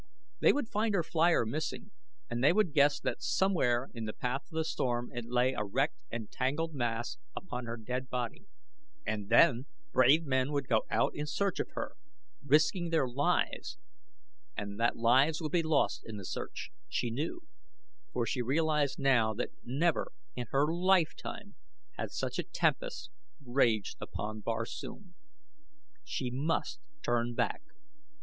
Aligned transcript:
They 0.39 0.51
would 0.51 0.67
find 0.67 0.95
her 0.95 1.03
flier 1.03 1.45
missing 1.45 1.91
and 2.27 2.43
they 2.43 2.53
would 2.53 2.73
guess 2.73 2.99
that 2.99 3.21
somewhere 3.21 3.91
in 3.93 4.05
the 4.05 4.13
path 4.13 4.45
of 4.45 4.55
the 4.55 4.63
storm 4.65 5.11
it 5.13 5.25
lay 5.25 5.53
a 5.53 5.63
wrecked 5.63 5.99
and 6.09 6.31
tangled 6.31 6.73
mass 6.73 7.17
upon 7.35 7.65
her 7.67 7.77
dead 7.77 8.09
body, 8.09 8.47
and 9.05 9.29
then 9.29 9.67
brave 9.91 10.25
men 10.25 10.51
would 10.53 10.67
go 10.67 10.85
out 10.89 11.13
in 11.13 11.27
search 11.27 11.59
of 11.59 11.69
her, 11.75 11.93
risking 12.43 12.89
their 12.89 13.07
lives; 13.07 13.77
and 14.57 14.79
that 14.79 14.95
lives 14.95 15.39
would 15.39 15.51
be 15.51 15.61
lost 15.61 16.01
in 16.03 16.17
the 16.17 16.25
search, 16.25 16.71
she 16.89 17.11
knew, 17.11 17.43
for 18.11 18.25
she 18.25 18.41
realized 18.41 18.97
now 18.97 19.35
that 19.35 19.51
never 19.63 20.11
in 20.35 20.47
her 20.49 20.65
life 20.73 21.13
time 21.15 21.53
had 21.97 22.09
such 22.09 22.39
a 22.39 22.43
tempest 22.43 23.11
raged 23.39 23.97
upon 24.01 24.41
Barsoom. 24.41 25.13
She 26.03 26.31
must 26.31 26.79
turn 27.03 27.35
back! 27.35 27.61